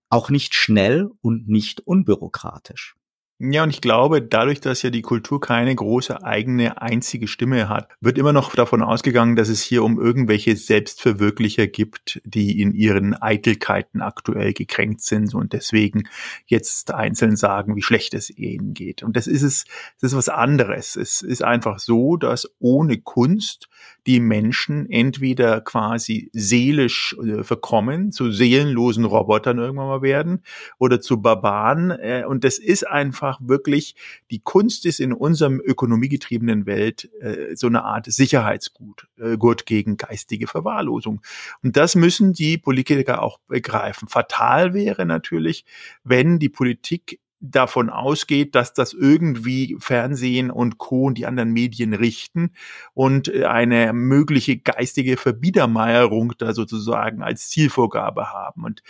auch 0.08 0.30
nicht 0.30 0.56
schnell 0.56 1.10
und 1.20 1.50
nicht 1.50 1.82
unbürokratisch. 1.82 2.96
Ja, 3.40 3.62
und 3.62 3.70
ich 3.70 3.82
glaube, 3.82 4.24
dadurch, 4.24 4.62
dass 4.62 4.82
ja 4.82 4.90
die 4.90 5.04
Kultur 5.04 5.40
keine 5.40 5.76
große 5.76 6.24
eigene 6.24 6.82
einzige 6.82 7.28
Stimme 7.28 7.70
hat, 7.70 7.88
wird 8.02 8.18
immer 8.18 8.34
noch 8.34 8.56
davon 8.56 8.82
ausgegangen, 8.82 9.36
dass 9.36 9.48
es 9.48 9.62
hier 9.62 9.84
um 9.84 10.02
irgendwelche 10.02 10.56
Selbstverwirklicher 10.56 11.68
gibt, 11.68 12.20
die 12.26 12.60
in 12.60 12.74
ihren 12.74 13.14
Eitelkeiten 13.14 14.02
aktuell 14.02 14.54
gekränkt 14.54 15.02
sind 15.02 15.36
und 15.36 15.54
deswegen 15.54 16.10
jetzt 16.48 16.92
einzeln 16.92 17.36
sagen, 17.36 17.76
wie 17.76 17.84
schlecht 17.84 18.16
es 18.16 18.32
ihnen 18.32 18.74
geht. 18.74 19.04
Und 19.04 19.16
das 19.16 19.28
ist 19.28 19.44
es, 19.44 19.66
das 20.02 20.14
ist 20.14 20.18
was 20.18 20.30
anderes. 20.30 20.96
Es 20.96 21.22
ist 21.22 21.44
einfach 21.44 21.78
so, 21.78 22.18
dass 22.18 22.50
ohne 22.58 22.98
Kunst 22.98 23.70
die 24.08 24.22
Menschen 24.22 24.90
entweder 24.90 25.60
quasi 25.62 26.32
seelisch 26.34 27.16
äh, 27.22 27.44
verkommen, 27.44 28.14
zu 28.14 28.32
seelenlosen 28.32 29.04
Robotern 29.04 29.58
irgendwann 29.58 29.88
mal 29.88 30.02
werden 30.02 30.44
oder 30.80 31.02
zu 31.02 31.22
Barbaren. 31.22 31.92
Äh, 31.92 32.24
und 32.26 32.46
das 32.46 32.58
ist 32.58 32.88
einfach 32.88 33.27
wirklich, 33.42 33.96
die 34.32 34.40
Kunst 34.40 34.86
ist 34.86 35.00
in 35.00 35.14
unserem 35.14 35.60
ökonomiegetriebenen 35.60 36.66
Welt 36.66 37.10
äh, 37.20 37.56
so 37.56 37.68
eine 37.68 37.84
Art 37.84 38.06
Sicherheitsgut 38.12 39.08
Gurt 39.40 39.66
gegen 39.66 39.98
geistige 39.98 40.48
Verwahrlosung. 40.48 41.22
Und 41.64 41.76
das 41.76 41.96
müssen 41.96 42.34
die 42.34 42.58
Politiker 42.58 43.22
auch 43.22 43.40
begreifen. 43.48 44.08
Fatal 44.08 44.74
wäre 44.74 45.06
natürlich, 45.06 45.66
wenn 46.04 46.40
die 46.40 46.50
Politik 46.50 47.20
davon 47.40 47.90
ausgeht, 47.90 48.56
dass 48.56 48.74
das 48.74 48.94
irgendwie 48.94 49.78
Fernsehen 49.80 50.50
und 50.50 50.78
Co. 50.78 51.04
und 51.04 51.18
die 51.18 51.26
anderen 51.26 51.52
Medien 51.52 51.94
richten 51.94 52.52
und 52.94 53.28
äh, 53.28 53.46
eine 53.46 53.94
mögliche 53.94 54.58
geistige 54.58 55.18
Verbiedermeierung 55.18 56.34
da 56.38 56.54
sozusagen 56.54 57.22
als 57.22 57.50
Zielvorgabe 57.50 58.32
haben. 58.32 58.64
Und 58.64 58.82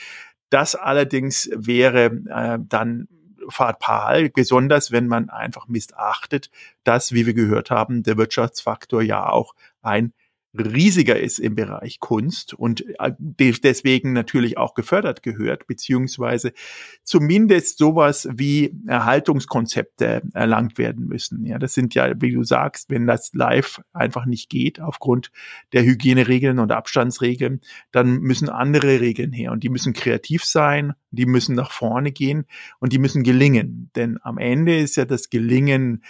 das 0.50 0.76
allerdings 0.76 1.50
wäre 1.54 2.06
äh, 2.30 2.58
dann 2.62 3.08
fatal, 3.50 4.30
besonders 4.30 4.92
wenn 4.92 5.08
man 5.08 5.30
einfach 5.30 5.68
missachtet, 5.68 6.50
dass, 6.84 7.12
wie 7.12 7.26
wir 7.26 7.34
gehört 7.34 7.72
haben, 7.72 8.04
der 8.04 8.18
Wirtschaftsfaktor 8.18 9.02
ja 9.02 9.30
auch 9.30 9.54
ein 9.82 10.14
riesiger 10.54 11.20
ist 11.20 11.40
im 11.40 11.56
Bereich 11.56 12.00
Kunst 12.00 12.54
und 12.54 12.84
äh, 13.00 13.12
deswegen 13.20 14.14
natürlich 14.14 14.58
auch 14.58 14.74
gefördert 14.74 15.24
gehört, 15.24 15.68
beziehungsweise 15.68 16.54
zumindest 17.04 17.78
sowas 17.78 18.28
wie 18.32 18.76
Erhaltungskonzepte 18.88 20.24
erlangt 20.34 20.78
werden 20.78 21.08
müssen. 21.08 21.46
Ja, 21.46 21.60
das 21.60 21.74
sind 21.74 21.96
ja, 21.96 22.14
wie 22.22 22.32
du 22.32 22.44
sagst, 22.44 22.90
wenn 22.90 23.08
das 23.08 23.32
live 23.34 23.82
einfach 23.94 24.26
nicht 24.26 24.50
geht 24.50 24.80
aufgrund 24.80 25.32
der 25.74 25.84
Hygieneregeln 25.84 26.60
und 26.60 26.72
Abstandsregeln, 26.72 27.62
dann 27.92 28.20
müssen 28.20 28.50
andere 28.50 29.00
Regeln 29.02 29.32
her 29.32 29.52
und 29.52 29.64
die 29.64 29.70
müssen 29.70 29.94
kreativ 29.94 30.44
sein, 30.44 30.94
die 31.12 31.26
müssen 31.26 31.56
nach 31.56 31.72
vorne 31.72 32.12
gehen 32.12 32.46
und 32.80 32.94
die 32.94 33.00
müssen 33.00 33.24
gelingen. 33.24 33.92
Denn 33.96 34.20
am 34.22 34.38
Ende 34.38 34.78
ist 34.78 34.98
ja 34.98 35.06
das 35.06 35.30
Gelingen 35.30 36.04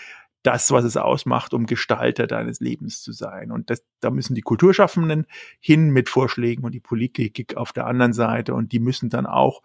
das, 0.48 0.72
was 0.72 0.86
es 0.86 0.96
ausmacht, 0.96 1.54
um 1.54 1.66
Gestalter 1.66 2.26
deines 2.26 2.62
Lebens 2.62 3.02
zu 3.02 3.12
sein. 3.12 3.52
Und 3.52 3.70
das, 3.70 3.84
da 4.00 4.10
müssen 4.10 4.34
die 4.34 4.42
Kulturschaffenden 4.42 5.26
hin 5.60 5.90
mit 5.90 6.08
Vorschlägen 6.08 6.64
und 6.64 6.72
die 6.72 6.80
Politik 6.80 7.58
auf 7.58 7.74
der 7.74 7.86
anderen 7.86 8.14
Seite. 8.14 8.54
Und 8.54 8.72
die 8.72 8.80
müssen 8.80 9.10
dann 9.10 9.26
auch 9.26 9.62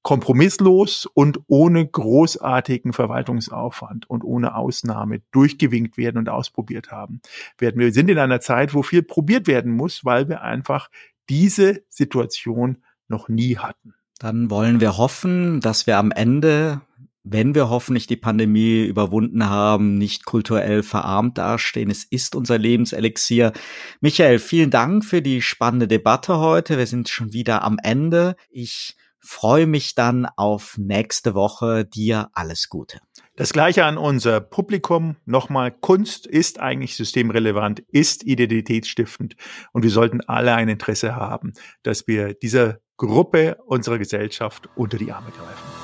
kompromisslos 0.00 1.04
und 1.04 1.40
ohne 1.46 1.86
großartigen 1.86 2.94
Verwaltungsaufwand 2.94 4.08
und 4.08 4.24
ohne 4.24 4.54
Ausnahme 4.54 5.20
durchgewinkt 5.30 5.98
werden 5.98 6.16
und 6.16 6.30
ausprobiert 6.30 6.90
haben. 6.90 7.20
Wir 7.58 7.92
sind 7.92 8.08
in 8.08 8.18
einer 8.18 8.40
Zeit, 8.40 8.72
wo 8.72 8.82
viel 8.82 9.02
probiert 9.02 9.46
werden 9.46 9.72
muss, 9.72 10.06
weil 10.06 10.30
wir 10.30 10.40
einfach 10.40 10.88
diese 11.28 11.82
Situation 11.90 12.78
noch 13.08 13.28
nie 13.28 13.58
hatten. 13.58 13.92
Dann 14.18 14.48
wollen 14.48 14.80
wir 14.80 14.96
hoffen, 14.96 15.60
dass 15.60 15.86
wir 15.86 15.98
am 15.98 16.12
Ende 16.12 16.80
wenn 17.24 17.54
wir 17.54 17.70
hoffentlich 17.70 18.06
die 18.06 18.18
Pandemie 18.18 18.84
überwunden 18.84 19.48
haben, 19.48 19.94
nicht 19.94 20.26
kulturell 20.26 20.82
verarmt 20.82 21.38
dastehen. 21.38 21.90
Es 21.90 22.04
ist 22.04 22.36
unser 22.36 22.58
Lebenselixier. 22.58 23.52
Michael, 24.00 24.38
vielen 24.38 24.70
Dank 24.70 25.04
für 25.04 25.22
die 25.22 25.40
spannende 25.40 25.88
Debatte 25.88 26.38
heute. 26.38 26.76
Wir 26.76 26.86
sind 26.86 27.08
schon 27.08 27.32
wieder 27.32 27.62
am 27.62 27.78
Ende. 27.82 28.36
Ich 28.50 28.96
freue 29.20 29.66
mich 29.66 29.94
dann 29.94 30.26
auf 30.36 30.76
nächste 30.76 31.34
Woche. 31.34 31.86
Dir 31.86 32.28
alles 32.34 32.68
Gute. 32.68 33.00
Das 33.36 33.54
gleiche 33.54 33.86
an 33.86 33.96
unser 33.96 34.40
Publikum. 34.40 35.16
Nochmal, 35.24 35.72
Kunst 35.72 36.26
ist 36.26 36.60
eigentlich 36.60 36.94
systemrelevant, 36.94 37.80
ist 37.90 38.22
identitätsstiftend 38.22 39.34
und 39.72 39.82
wir 39.82 39.90
sollten 39.90 40.20
alle 40.20 40.54
ein 40.54 40.68
Interesse 40.68 41.16
haben, 41.16 41.54
dass 41.82 42.06
wir 42.06 42.34
dieser 42.34 42.80
Gruppe 42.98 43.56
unserer 43.66 43.98
Gesellschaft 43.98 44.68
unter 44.76 44.98
die 44.98 45.10
Arme 45.10 45.30
greifen. 45.30 45.83